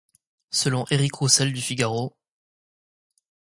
[0.49, 2.11] Selon Eric Roussel du Figaro,